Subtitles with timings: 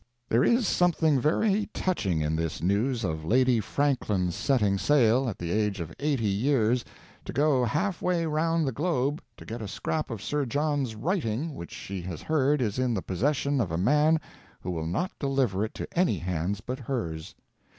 [0.29, 5.51] There is something very touching in this news of Lady Franklin's setting sail, at the
[5.51, 6.83] age of eighty years,
[7.23, 11.53] to go half way round the globe to get a scrap of Sir John's writing
[11.53, 14.19] which she has heard is in the possession of a man
[14.61, 17.35] who will not deliver it to any hands but hers.